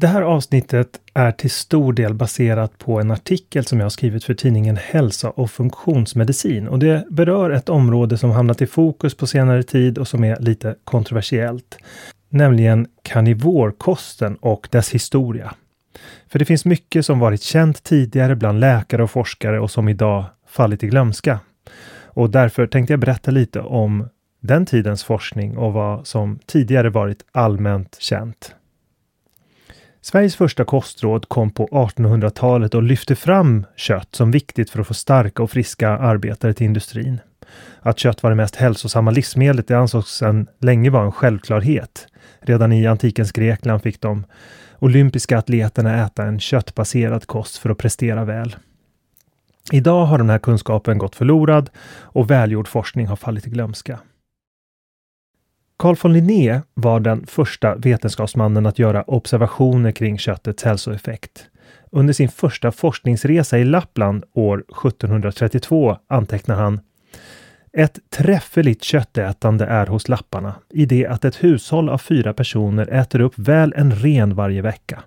Det 0.00 0.06
här 0.06 0.22
avsnittet 0.22 1.00
är 1.14 1.32
till 1.32 1.50
stor 1.50 1.92
del 1.92 2.14
baserat 2.14 2.78
på 2.78 3.00
en 3.00 3.10
artikel 3.10 3.64
som 3.64 3.78
jag 3.78 3.84
har 3.84 3.90
skrivit 3.90 4.24
för 4.24 4.34
tidningen 4.34 4.76
Hälsa 4.76 5.30
och 5.30 5.50
funktionsmedicin 5.50 6.68
och 6.68 6.78
det 6.78 7.04
berör 7.10 7.50
ett 7.50 7.68
område 7.68 8.18
som 8.18 8.30
hamnat 8.30 8.62
i 8.62 8.66
fokus 8.66 9.14
på 9.14 9.26
senare 9.26 9.62
tid 9.62 9.98
och 9.98 10.08
som 10.08 10.24
är 10.24 10.40
lite 10.40 10.74
kontroversiellt. 10.84 11.78
Nämligen 12.28 12.86
karnivorkosten 13.02 14.36
och 14.36 14.68
dess 14.70 14.94
historia. 14.94 15.54
För 16.28 16.38
det 16.38 16.44
finns 16.44 16.64
mycket 16.64 17.06
som 17.06 17.18
varit 17.18 17.42
känt 17.42 17.82
tidigare 17.82 18.36
bland 18.36 18.60
läkare 18.60 19.02
och 19.02 19.10
forskare 19.10 19.60
och 19.60 19.70
som 19.70 19.88
idag 19.88 20.24
fallit 20.48 20.84
i 20.84 20.86
glömska. 20.86 21.40
Och 22.04 22.30
därför 22.30 22.66
tänkte 22.66 22.92
jag 22.92 23.00
berätta 23.00 23.30
lite 23.30 23.60
om 23.60 24.08
den 24.40 24.66
tidens 24.66 25.04
forskning 25.04 25.56
och 25.56 25.72
vad 25.72 26.06
som 26.06 26.38
tidigare 26.46 26.90
varit 26.90 27.24
allmänt 27.32 27.96
känt. 28.00 28.54
Sveriges 30.02 30.36
första 30.36 30.64
kostråd 30.64 31.28
kom 31.28 31.50
på 31.50 31.66
1800-talet 31.66 32.74
och 32.74 32.82
lyfte 32.82 33.16
fram 33.16 33.66
kött 33.76 34.08
som 34.14 34.30
viktigt 34.30 34.70
för 34.70 34.80
att 34.80 34.86
få 34.86 34.94
starka 34.94 35.42
och 35.42 35.50
friska 35.50 35.88
arbetare 35.88 36.54
till 36.54 36.66
industrin. 36.66 37.20
Att 37.80 37.98
kött 37.98 38.22
var 38.22 38.30
det 38.30 38.36
mest 38.36 38.56
hälsosamma 38.56 39.10
livsmedlet 39.10 39.68
det 39.68 39.78
ansågs 39.78 40.10
sedan 40.10 40.46
länge 40.58 40.90
vara 40.90 41.04
en 41.04 41.12
självklarhet. 41.12 42.06
Redan 42.40 42.72
i 42.72 42.86
antikens 42.86 43.32
Grekland 43.32 43.82
fick 43.82 44.00
de 44.00 44.24
olympiska 44.78 45.38
atleterna 45.38 46.04
äta 46.04 46.24
en 46.24 46.40
köttbaserad 46.40 47.26
kost 47.26 47.56
för 47.56 47.70
att 47.70 47.78
prestera 47.78 48.24
väl. 48.24 48.56
Idag 49.72 50.04
har 50.04 50.18
den 50.18 50.30
här 50.30 50.38
kunskapen 50.38 50.98
gått 50.98 51.16
förlorad 51.16 51.70
och 52.00 52.30
välgjord 52.30 52.68
forskning 52.68 53.06
har 53.06 53.16
fallit 53.16 53.46
i 53.46 53.50
glömska. 53.50 53.98
Carl 55.80 55.96
von 56.02 56.12
Linné 56.12 56.60
var 56.74 57.00
den 57.00 57.26
första 57.26 57.74
vetenskapsmannen 57.74 58.66
att 58.66 58.78
göra 58.78 59.02
observationer 59.02 59.92
kring 59.92 60.18
köttets 60.18 60.62
hälsoeffekt. 60.62 61.46
Under 61.90 62.12
sin 62.12 62.28
första 62.28 62.72
forskningsresa 62.72 63.58
i 63.58 63.64
Lappland 63.64 64.24
år 64.34 64.58
1732 64.58 65.96
antecknar 66.08 66.56
han 66.56 66.80
ett 67.72 67.98
träffeligt 68.10 68.84
köttätande 68.84 69.66
är 69.66 69.86
hos 69.86 70.08
lapparna 70.08 70.54
i 70.70 70.86
det 70.86 71.06
att 71.06 71.24
ett 71.24 71.44
hushåll 71.44 71.88
av 71.88 71.98
fyra 71.98 72.34
personer 72.34 72.86
äter 72.92 73.20
upp 73.20 73.34
väl 73.36 73.74
en 73.76 73.94
ren 73.94 74.34
varje 74.34 74.62
vecka. 74.62 75.02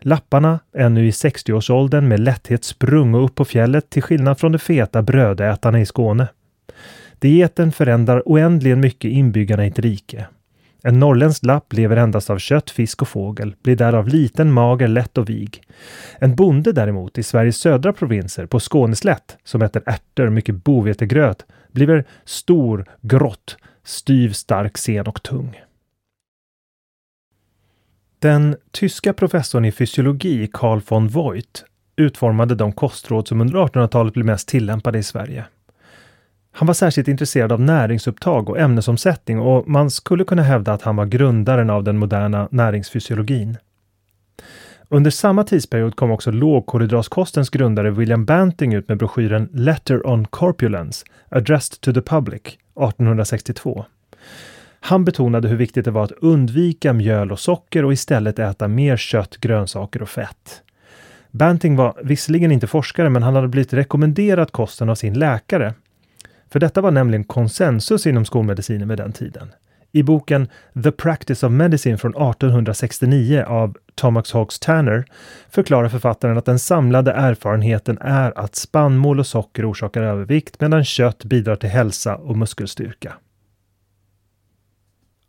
Lapparna, 0.00 0.58
ännu 0.76 1.06
i 1.06 1.10
60-årsåldern 1.10 2.08
med 2.08 2.20
lätthet 2.20 2.64
sprungo 2.64 3.18
upp 3.18 3.34
på 3.34 3.44
fjället 3.44 3.90
till 3.90 4.02
skillnad 4.02 4.38
från 4.38 4.52
de 4.52 4.58
feta 4.58 5.02
brödätarna 5.02 5.80
i 5.80 5.86
Skåne. 5.86 6.28
Dieten 7.24 7.72
förändrar 7.72 8.22
oändligen 8.26 8.80
mycket 8.80 9.10
inbyggarna 9.10 9.64
i 9.64 9.68
ett 9.68 9.78
rike. 9.78 10.26
En 10.82 10.98
norrländsk 10.98 11.44
lapp 11.44 11.72
lever 11.72 11.96
endast 11.96 12.30
av 12.30 12.38
kött, 12.38 12.70
fisk 12.70 13.02
och 13.02 13.08
fågel, 13.08 13.54
blir 13.62 13.76
därav 13.76 14.08
liten, 14.08 14.52
mager, 14.52 14.88
lätt 14.88 15.18
och 15.18 15.28
vig. 15.28 15.62
En 16.18 16.34
bonde 16.34 16.72
däremot 16.72 17.18
i 17.18 17.22
Sveriges 17.22 17.56
södra 17.56 17.92
provinser 17.92 18.46
på 18.46 18.60
Skåneslätt, 18.60 19.36
som 19.44 19.62
äter 19.62 19.82
ärtor, 19.86 20.28
mycket 20.28 20.64
bovetegröt, 20.64 21.46
blir 21.72 22.04
stor, 22.24 22.84
grått, 23.00 23.56
styv, 23.84 24.32
stark, 24.32 24.78
sen 24.78 25.06
och 25.06 25.22
tung. 25.22 25.60
Den 28.18 28.56
tyska 28.70 29.12
professorn 29.12 29.64
i 29.64 29.72
fysiologi 29.72 30.48
Carl 30.52 30.80
von 30.88 31.08
Voigt 31.08 31.64
utformade 31.96 32.54
de 32.54 32.72
kostråd 32.72 33.28
som 33.28 33.40
under 33.40 33.58
1800-talet 33.58 34.14
blev 34.14 34.26
mest 34.26 34.48
tillämpade 34.48 34.98
i 34.98 35.02
Sverige. 35.02 35.44
Han 36.56 36.66
var 36.66 36.74
särskilt 36.74 37.08
intresserad 37.08 37.52
av 37.52 37.60
näringsupptag 37.60 38.50
och 38.50 38.58
ämnesomsättning 38.58 39.40
och 39.40 39.68
man 39.68 39.90
skulle 39.90 40.24
kunna 40.24 40.42
hävda 40.42 40.72
att 40.72 40.82
han 40.82 40.96
var 40.96 41.06
grundaren 41.06 41.70
av 41.70 41.84
den 41.84 41.98
moderna 41.98 42.48
näringsfysiologin. 42.50 43.56
Under 44.88 45.10
samma 45.10 45.44
tidsperiod 45.44 45.96
kom 45.96 46.10
också 46.10 46.30
lågkolhydratkostens 46.30 47.50
grundare 47.50 47.90
William 47.90 48.24
Banting 48.24 48.74
ut 48.74 48.88
med 48.88 48.98
broschyren 48.98 49.48
Letter 49.52 50.06
on 50.06 50.26
Corpulence, 50.26 51.06
Addressed 51.28 51.80
to 51.80 51.92
the 51.92 52.00
Public 52.00 52.42
1862. 52.42 53.84
Han 54.80 55.04
betonade 55.04 55.48
hur 55.48 55.56
viktigt 55.56 55.84
det 55.84 55.90
var 55.90 56.04
att 56.04 56.12
undvika 56.12 56.92
mjöl 56.92 57.32
och 57.32 57.40
socker 57.40 57.84
och 57.84 57.92
istället 57.92 58.38
äta 58.38 58.68
mer 58.68 58.96
kött, 58.96 59.36
grönsaker 59.36 60.02
och 60.02 60.08
fett. 60.08 60.62
Banting 61.30 61.76
var 61.76 61.94
visserligen 62.02 62.52
inte 62.52 62.66
forskare, 62.66 63.10
men 63.10 63.22
han 63.22 63.34
hade 63.34 63.48
blivit 63.48 63.72
rekommenderat 63.72 64.50
kosten 64.50 64.88
av 64.88 64.94
sin 64.94 65.18
läkare 65.18 65.74
för 66.54 66.60
detta 66.60 66.80
var 66.80 66.90
nämligen 66.90 67.24
konsensus 67.24 68.06
inom 68.06 68.24
skolmedicinen 68.24 68.88
vid 68.88 68.98
den 68.98 69.12
tiden. 69.12 69.52
I 69.92 70.02
boken 70.02 70.48
The 70.82 70.92
Practice 70.92 71.42
of 71.46 71.52
Medicine 71.52 71.98
från 71.98 72.10
1869 72.10 73.44
av 73.46 73.76
Thomas 73.94 74.32
Hawks 74.32 74.58
Tanner 74.58 75.04
förklarar 75.50 75.88
författaren 75.88 76.38
att 76.38 76.44
den 76.44 76.58
samlade 76.58 77.12
erfarenheten 77.12 77.98
är 78.00 78.38
att 78.38 78.54
spannmål 78.54 79.20
och 79.20 79.26
socker 79.26 79.70
orsakar 79.70 80.02
övervikt 80.02 80.60
medan 80.60 80.84
kött 80.84 81.24
bidrar 81.24 81.56
till 81.56 81.68
hälsa 81.68 82.16
och 82.16 82.36
muskelstyrka. 82.36 83.14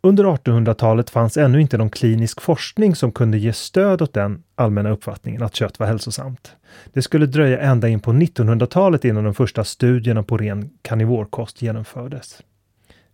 Under 0.06 0.24
1800-talet 0.24 1.10
fanns 1.10 1.36
ännu 1.36 1.60
inte 1.60 1.78
någon 1.78 1.90
klinisk 1.90 2.40
forskning 2.40 2.96
som 2.96 3.12
kunde 3.12 3.38
ge 3.38 3.52
stöd 3.52 4.02
åt 4.02 4.12
den 4.12 4.42
allmänna 4.54 4.90
uppfattningen 4.90 5.42
att 5.42 5.54
kött 5.54 5.78
var 5.78 5.86
hälsosamt. 5.86 6.56
Det 6.92 7.02
skulle 7.02 7.26
dröja 7.26 7.60
ända 7.60 7.88
in 7.88 8.00
på 8.00 8.12
1900-talet 8.12 9.04
innan 9.04 9.24
de 9.24 9.34
första 9.34 9.64
studierna 9.64 10.22
på 10.22 10.36
ren 10.36 10.70
karnivorkost 10.82 11.62
genomfördes. 11.62 12.42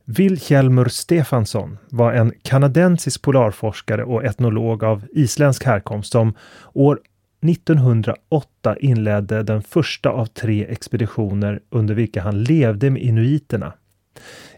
Wilhelmur 0.05 0.89
Stefansson 0.89 1.79
var 1.91 2.13
en 2.13 2.33
kanadensisk 2.43 3.23
polarforskare 3.23 4.05
och 4.05 4.25
etnolog 4.25 4.85
av 4.85 5.05
isländsk 5.13 5.65
härkomst 5.65 6.13
som 6.13 6.35
år 6.73 7.01
1908 7.47 8.77
inledde 8.81 9.43
den 9.43 9.63
första 9.63 10.11
av 10.11 10.27
tre 10.27 10.67
expeditioner 10.69 11.61
under 11.71 11.95
vilka 11.95 12.23
han 12.23 12.43
levde 12.43 12.91
med 12.91 13.03
inuiterna. 13.03 13.73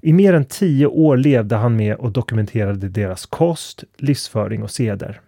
I 0.02 0.12
mer 0.12 0.34
än 0.34 0.44
tio 0.44 0.86
år 0.86 1.16
levde 1.16 1.56
han 1.56 1.76
med 1.76 1.96
och 1.96 2.12
dokumenterade 2.12 2.88
deras 2.88 3.26
kost, 3.26 3.84
livsföring 3.96 4.62
och 4.62 4.70
seder. 4.70 5.20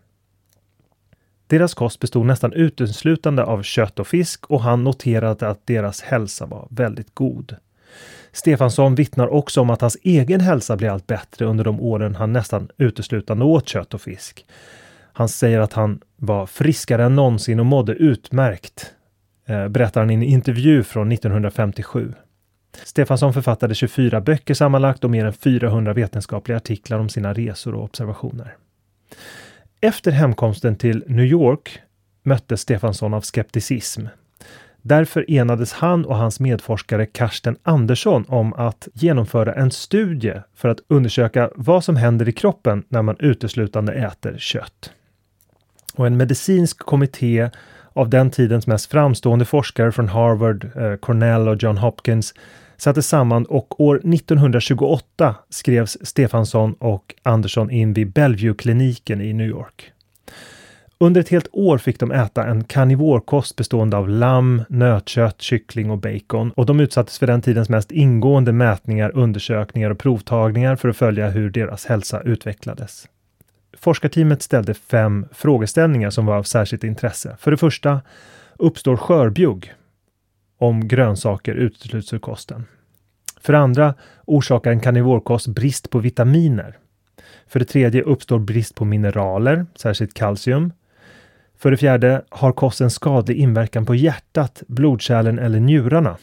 Deras 1.47 1.75
kost 1.75 2.01
bestod 2.01 2.27
nästan 2.27 2.53
uteslutande 2.53 3.45
av 3.45 3.63
kött 3.63 3.99
och 3.99 4.07
fisk 4.07 4.47
och 4.47 4.61
han 4.61 4.85
noterade 4.85 5.49
att 5.49 5.67
deras 5.67 6.01
hälsa 6.01 6.47
var 6.47 6.69
väldigt 6.71 7.15
god. 7.15 7.57
Stefansson 8.33 8.95
vittnar 8.95 9.29
också 9.29 9.61
om 9.61 9.71
att 9.71 9.81
hans 9.81 9.97
egen 10.03 10.41
hälsa 10.41 10.77
blev 10.77 10.93
allt 10.93 11.07
bättre 11.07 11.45
under 11.45 11.65
de 11.65 11.81
åren 11.81 12.15
han 12.15 12.33
nästan 12.33 12.69
uteslutande 12.79 13.45
åt 13.45 13.69
kött 13.69 13.95
och 13.95 14.01
fisk. 14.01 14.47
Han 15.13 15.29
säger 15.29 15.61
att 15.61 15.73
han 15.73 16.01
var 16.17 16.47
friskare 16.47 17.05
än 17.05 17.17
någonsin 17.17 17.61
och 17.61 17.67
mådde 17.67 17.93
utmärkt, 17.93 18.95
eh, 19.47 19.69
berättar 19.69 20.01
han 20.01 20.11
i 20.11 20.15
en 20.15 20.23
intervju 20.23 20.83
från 20.83 21.13
1957. 21.13 22.13
Stefansson 22.85 23.33
författade 23.33 23.75
24 23.75 24.21
böcker 24.21 24.55
sammanlagt 24.55 25.05
och 25.05 25.11
mer 25.11 25.25
än 25.25 25.33
400 25.33 25.93
vetenskapliga 25.93 26.57
artiklar 26.57 26.99
om 26.99 27.09
sina 27.09 27.33
resor 27.33 27.75
och 27.75 27.85
observationer. 27.85 28.57
Efter 29.81 30.11
hemkomsten 30.11 30.77
till 30.77 31.05
New 31.07 31.27
York 31.27 31.81
möttes 32.23 32.61
Stefansson 32.61 33.15
av 33.15 33.21
skepticism. 33.21 34.07
Därför 34.83 35.31
enades 35.31 35.73
han 35.73 36.05
och 36.05 36.17
hans 36.17 36.41
medforskare 36.41 37.07
Karsten 37.07 37.57
Andersson 37.63 38.25
om 38.29 38.53
att 38.53 38.89
genomföra 38.93 39.55
en 39.55 39.71
studie 39.71 40.35
för 40.55 40.69
att 40.69 40.81
undersöka 40.89 41.51
vad 41.55 41.85
som 41.85 41.97
händer 41.97 42.29
i 42.29 42.33
kroppen 42.33 42.85
när 42.89 43.03
man 43.03 43.17
uteslutande 43.19 43.93
äter 43.93 44.39
kött. 44.39 44.91
Och 45.95 46.07
en 46.07 46.17
medicinsk 46.17 46.79
kommitté 46.79 47.51
av 47.97 48.11
den 48.11 48.31
tidens 48.31 48.67
mest 48.67 48.91
framstående 48.91 49.45
forskare 49.45 49.93
från 49.93 50.09
Harvard, 50.09 50.65
eh, 50.77 50.97
Cornell 50.97 51.49
och 51.49 51.63
John 51.63 51.77
Hopkins 51.77 52.35
sattes 52.77 53.09
samman 53.09 53.45
och 53.45 53.81
år 53.81 54.01
1928 54.05 55.35
skrevs 55.51 55.99
Stefansson 56.03 56.73
och 56.73 57.15
Andersson 57.23 57.71
in 57.71 57.93
vid 57.93 58.13
Bellevue-kliniken 58.13 59.21
i 59.21 59.33
New 59.33 59.47
York. 59.47 59.93
Under 60.99 61.21
ett 61.21 61.29
helt 61.29 61.49
år 61.53 61.79
fick 61.79 62.01
de 62.01 62.13
äta 62.13 62.45
en 62.47 62.65
karnivorkost 62.65 63.57
bestående 63.57 63.97
av 63.97 64.09
lamm, 64.09 64.63
nötkött, 64.69 65.43
kyckling 65.43 65.91
och 65.91 65.99
bacon 65.99 66.51
och 66.51 66.67
de 66.67 66.81
utsattes 66.81 67.19
för 67.19 67.27
den 67.27 67.43
tidens 67.43 67.69
mest 67.69 67.93
ingående 67.93 68.53
mätningar, 68.53 69.11
undersökningar 69.15 69.91
och 69.91 69.99
provtagningar 69.99 70.77
för 70.77 70.89
att 70.89 70.97
följa 70.97 71.31
hur 71.31 71.51
deras 71.51 71.87
hälsa 71.87 72.21
utvecklades. 72.21 73.09
Forskarteamet 73.81 74.43
ställde 74.43 74.75
fem 74.75 75.27
frågeställningar 75.33 76.11
som 76.11 76.27
var 76.27 76.37
av 76.37 76.43
särskilt 76.43 76.85
intresse. 76.85 77.37
För 77.41 77.51
det 77.51 77.57
första, 77.57 78.01
uppstår 78.59 78.97
skörbjugg 78.97 79.75
om 80.59 80.89
grönsaker 80.89 81.55
utesluts 81.55 82.13
ur 82.13 82.19
kosten? 82.19 82.65
För 83.41 83.53
det 83.53 83.59
andra 83.59 83.95
orsakar 84.25 84.71
en 84.71 84.81
karnivorkost 84.81 85.47
brist 85.47 85.91
på 85.91 85.99
vitaminer. 85.99 86.79
För 87.47 87.59
det 87.59 87.65
tredje 87.65 88.03
uppstår 88.03 88.39
brist 88.39 88.75
på 88.75 88.85
mineraler, 88.85 89.67
särskilt 89.75 90.15
kalcium. 90.15 90.73
För 91.59 91.71
det 91.71 91.77
fjärde 91.77 92.23
har 92.29 92.53
kosten 92.53 92.91
skadlig 92.91 93.37
inverkan 93.37 93.87
på 93.87 93.95
hjärtat, 93.95 94.63
blodkärlen 94.69 95.39
eller 95.39 95.61
njurarna. 95.61 96.17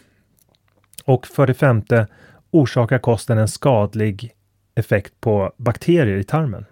Och 1.06 1.28
för 1.28 1.48
det 1.48 1.54
femte 1.54 2.08
orsakar 2.52 3.00
kosten 3.00 3.38
en 3.38 3.48
skadlig 3.48 4.32
effekt 4.76 5.14
på 5.22 5.54
bakterier 5.58 6.18
i 6.18 6.24
tarmen. 6.24 6.66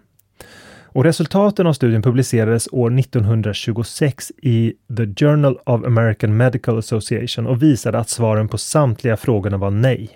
Och 0.93 1.03
resultaten 1.03 1.67
av 1.67 1.73
studien 1.73 2.01
publicerades 2.01 2.67
år 2.71 2.99
1926 2.99 4.31
i 4.41 4.73
The 4.97 5.25
Journal 5.25 5.57
of 5.65 5.85
American 5.85 6.37
Medical 6.37 6.77
Association 6.77 7.47
och 7.47 7.63
visade 7.63 7.99
att 7.99 8.09
svaren 8.09 8.47
på 8.47 8.57
samtliga 8.57 9.17
frågorna 9.17 9.57
var 9.57 9.71
nej. 9.71 10.09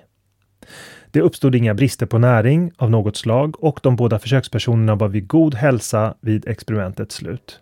Det 1.11 1.21
uppstod 1.21 1.55
inga 1.55 1.73
brister 1.73 2.05
på 2.05 2.17
näring 2.17 2.71
av 2.77 2.91
något 2.91 3.17
slag 3.17 3.63
och 3.63 3.79
de 3.83 3.95
båda 3.95 4.19
försökspersonerna 4.19 4.95
var 4.95 5.07
vid 5.07 5.27
god 5.27 5.55
hälsa 5.55 6.15
vid 6.21 6.47
experimentets 6.47 7.15
slut. 7.15 7.59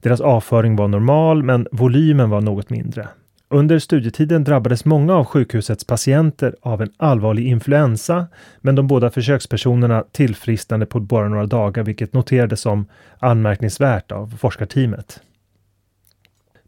Deras 0.00 0.20
avföring 0.20 0.76
var 0.76 0.88
normal, 0.88 1.42
men 1.42 1.66
volymen 1.72 2.30
var 2.30 2.40
något 2.40 2.70
mindre. 2.70 3.08
Under 3.54 3.78
studietiden 3.78 4.44
drabbades 4.44 4.84
många 4.84 5.14
av 5.14 5.24
sjukhusets 5.24 5.84
patienter 5.84 6.56
av 6.62 6.82
en 6.82 6.90
allvarlig 6.96 7.46
influensa, 7.46 8.26
men 8.60 8.74
de 8.74 8.86
båda 8.86 9.10
försökspersonerna 9.10 10.04
tillfrisknade 10.12 10.86
på 10.86 11.00
bara 11.00 11.28
några 11.28 11.46
dagar, 11.46 11.82
vilket 11.82 12.12
noterades 12.12 12.60
som 12.60 12.86
anmärkningsvärt 13.18 14.12
av 14.12 14.36
forskarteamet. 14.40 15.20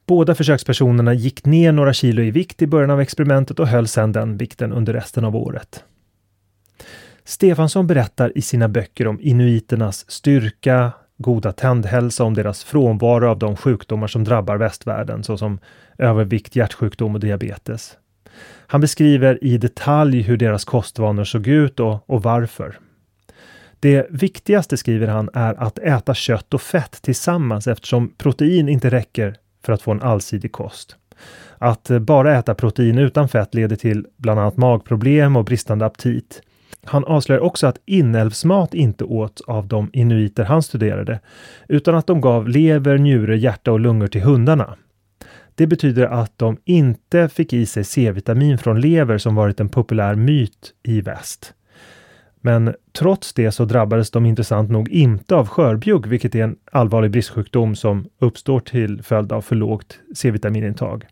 Båda 0.07 0.35
försökspersonerna 0.35 1.15
gick 1.15 1.45
ner 1.45 1.73
några 1.73 1.93
kilo 1.93 2.23
i 2.23 2.31
vikt 2.31 2.63
i 2.63 2.67
början 2.67 2.91
av 2.91 3.01
experimentet 3.01 3.61
och 3.61 3.69
höll 3.69 3.89
sedan 3.89 4.13
den 4.13 4.37
vikten 4.37 4.73
under 4.73 4.93
resten 4.93 5.25
av 5.25 5.37
året. 5.37 5.85
Stefansson 7.25 7.87
berättar 7.87 8.39
i 8.39 8.43
sina 8.43 8.69
böcker 8.69 9.07
om 9.07 9.21
inuiternas 9.21 10.11
styrka, 10.11 10.93
goda 11.19 11.53
tändhälsa, 11.53 12.25
om 12.25 12.35
deras 12.35 12.65
frånvaro 12.65 13.29
av 13.29 13.39
de 13.39 13.57
sjukdomar 13.57 14.07
som 14.07 14.25
drabbar 14.25 14.57
västvärlden 14.57 15.25
såsom 15.25 15.59
övervikt, 15.99 16.57
hjärtsjukdom 16.57 17.15
och 17.15 17.21
diabetes. 17.21 17.97
Han 18.67 18.81
beskriver 18.81 19.45
i 19.45 19.59
detalj 19.59 20.23
hur 20.23 20.37
deras 20.37 20.65
kostvanor 20.65 21.25
såg 21.25 21.47
ut 21.47 21.81
och, 21.81 22.11
och 22.11 22.23
varför. 22.23 22.79
Det 23.81 24.07
viktigaste, 24.11 24.77
skriver 24.77 25.07
han, 25.07 25.31
är 25.35 25.55
att 25.55 25.79
äta 25.79 26.15
kött 26.15 26.55
och 26.55 26.63
fett 26.63 27.03
tillsammans 27.03 27.67
eftersom 27.67 28.15
protein 28.19 28.69
inte 28.69 28.91
räcker 28.91 29.37
för 29.65 29.73
att 29.73 29.83
få 29.83 29.91
en 29.91 30.03
allsidig 30.03 30.53
kost. 30.53 30.97
Att 31.59 31.91
bara 32.01 32.39
äta 32.39 32.55
protein 32.55 32.99
utan 32.99 33.29
fett 33.29 33.55
leder 33.55 33.77
till 33.77 34.07
bland 34.17 34.41
annat 34.41 34.57
magproblem 34.57 35.37
och 35.37 35.45
bristande 35.45 35.87
aptit. 35.87 36.43
Han 36.87 37.05
avslöjar 37.05 37.41
också 37.41 37.67
att 37.67 37.81
inälvsmat 37.87 38.75
inte 38.75 39.05
åt 39.05 39.41
av 39.47 39.69
de 39.69 39.91
inuiter 39.93 40.45
han 40.45 40.63
studerade, 40.63 41.21
utan 41.69 41.95
att 41.95 42.07
de 42.07 42.21
gav 42.21 42.49
lever, 42.49 42.99
njure, 42.99 43.39
hjärta 43.39 43.73
och 43.73 43.81
lungor 43.81 44.07
till 44.07 44.23
hundarna. 44.23 44.77
Det 45.55 45.67
betyder 45.67 46.07
att 46.07 46.39
de 46.39 46.57
inte 46.65 47.29
fick 47.29 47.53
i 47.53 47.67
sig 47.67 47.85
C-vitamin 47.85 48.59
från 48.59 48.81
lever 48.81 49.19
som 49.19 49.35
varit 49.35 49.61
en 49.61 49.69
populär 49.69 50.15
myt 50.15 50.73
i 50.83 51.01
väst. 51.01 51.55
Men 52.41 52.75
trots 52.99 53.33
det 53.33 53.53
så 53.53 53.65
drabbades 53.65 54.11
de 54.11 54.27
intressant 54.27 54.71
nog 54.71 54.89
inte 54.89 55.35
av 55.35 55.49
skörbjugg, 55.49 56.07
vilket 56.07 56.35
är 56.35 56.45
en 56.45 56.57
allvarlig 56.73 57.11
bristsjukdom 57.11 57.75
som 57.77 58.09
uppstår 58.19 58.61
till 58.61 59.03
följd 59.03 59.33
av 59.33 59.41
för 59.41 59.57
lågt 59.57 59.99
C-vitaminintag. 60.15 61.07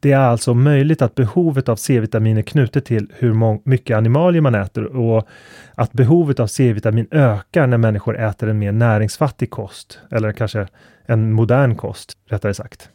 Det 0.00 0.12
är 0.12 0.18
alltså 0.18 0.54
möjligt 0.54 1.02
att 1.02 1.14
behovet 1.14 1.68
av 1.68 1.76
C-vitamin 1.76 2.38
är 2.38 2.42
knutet 2.42 2.84
till 2.84 3.12
hur 3.16 3.68
mycket 3.68 3.96
animalier 3.96 4.40
man 4.40 4.54
äter 4.54 4.84
och 4.84 5.28
att 5.74 5.92
behovet 5.92 6.40
av 6.40 6.46
C-vitamin 6.46 7.06
ökar 7.10 7.66
när 7.66 7.78
människor 7.78 8.18
äter 8.18 8.48
en 8.48 8.58
mer 8.58 8.72
näringsfattig 8.72 9.50
kost, 9.50 9.98
eller 10.10 10.32
kanske 10.32 10.68
en 11.06 11.32
modern 11.32 11.76
kost, 11.76 12.12
rättare 12.28 12.54
sagt. 12.54 12.90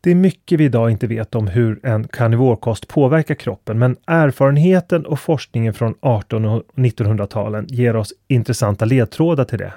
Det 0.00 0.10
är 0.10 0.14
mycket 0.14 0.60
vi 0.60 0.64
idag 0.64 0.90
inte 0.90 1.06
vet 1.06 1.34
om 1.34 1.46
hur 1.46 1.80
en 1.82 2.08
karnivorkost 2.08 2.88
påverkar 2.88 3.34
kroppen, 3.34 3.78
men 3.78 3.96
erfarenheten 4.06 5.06
och 5.06 5.20
forskningen 5.20 5.74
från 5.74 5.90
1800 5.90 6.50
och 6.50 6.62
1900-talen 6.74 7.66
ger 7.68 7.96
oss 7.96 8.12
intressanta 8.28 8.84
ledtrådar 8.84 9.44
till 9.44 9.58
det. 9.58 9.72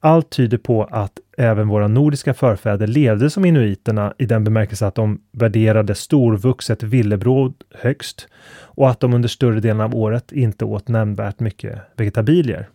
Allt 0.00 0.30
tyder 0.30 0.58
på 0.58 0.84
att 0.84 1.12
även 1.36 1.68
våra 1.68 1.88
nordiska 1.88 2.34
förfäder 2.34 2.86
levde 2.86 3.30
som 3.30 3.44
inuiterna 3.44 4.14
i 4.18 4.26
den 4.26 4.44
bemärkelse 4.44 4.86
att 4.86 4.94
de 4.94 5.20
värderade 5.32 5.94
storvuxet 5.94 6.82
villebråd 6.82 7.54
högst 7.74 8.28
och 8.62 8.90
att 8.90 9.00
de 9.00 9.14
under 9.14 9.28
större 9.28 9.60
delen 9.60 9.80
av 9.80 9.94
året 9.94 10.32
inte 10.32 10.64
åt 10.64 10.88
nämnvärt 10.88 11.40
mycket 11.40 11.78
vegetabilier. 11.96 12.68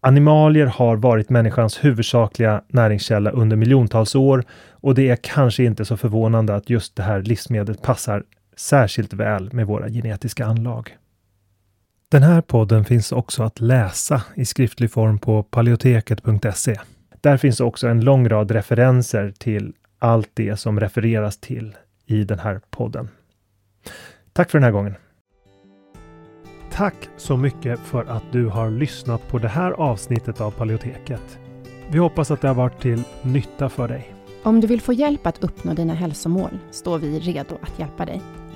Animalier 0.00 0.66
har 0.66 0.96
varit 0.96 1.30
människans 1.30 1.84
huvudsakliga 1.84 2.62
näringskälla 2.68 3.30
under 3.30 3.56
miljontals 3.56 4.14
år 4.14 4.44
och 4.70 4.94
det 4.94 5.08
är 5.08 5.16
kanske 5.16 5.64
inte 5.64 5.84
så 5.84 5.96
förvånande 5.96 6.54
att 6.54 6.70
just 6.70 6.96
det 6.96 7.02
här 7.02 7.22
livsmedlet 7.22 7.82
passar 7.82 8.22
särskilt 8.56 9.12
väl 9.12 9.52
med 9.52 9.66
våra 9.66 9.88
genetiska 9.88 10.46
anlag. 10.46 10.96
Den 12.08 12.22
här 12.22 12.40
podden 12.40 12.84
finns 12.84 13.12
också 13.12 13.42
att 13.42 13.60
läsa 13.60 14.22
i 14.34 14.44
skriftlig 14.44 14.92
form 14.92 15.18
på 15.18 15.42
paleoteket.se. 15.42 16.76
Där 17.24 17.36
finns 17.36 17.60
också 17.60 17.88
en 17.88 18.00
lång 18.00 18.28
rad 18.28 18.50
referenser 18.50 19.32
till 19.38 19.72
allt 19.98 20.30
det 20.34 20.56
som 20.56 20.80
refereras 20.80 21.36
till 21.36 21.76
i 22.06 22.24
den 22.24 22.38
här 22.38 22.60
podden. 22.70 23.08
Tack 24.32 24.50
för 24.50 24.58
den 24.58 24.64
här 24.64 24.70
gången. 24.70 24.94
Tack 26.72 26.94
så 27.16 27.36
mycket 27.36 27.80
för 27.80 28.04
att 28.04 28.22
du 28.32 28.46
har 28.46 28.70
lyssnat 28.70 29.28
på 29.28 29.38
det 29.38 29.48
här 29.48 29.70
avsnittet 29.70 30.40
av 30.40 30.50
Paleoteket. 30.50 31.38
Vi 31.90 31.98
hoppas 31.98 32.30
att 32.30 32.40
det 32.40 32.48
har 32.48 32.54
varit 32.54 32.80
till 32.80 33.02
nytta 33.22 33.68
för 33.68 33.88
dig. 33.88 34.14
Om 34.42 34.60
du 34.60 34.66
vill 34.66 34.80
få 34.80 34.92
hjälp 34.92 35.26
att 35.26 35.44
uppnå 35.44 35.74
dina 35.74 35.94
hälsomål 35.94 36.58
står 36.70 36.98
vi 36.98 37.18
redo 37.18 37.54
att 37.62 37.78
hjälpa 37.78 38.04
dig. 38.04 38.22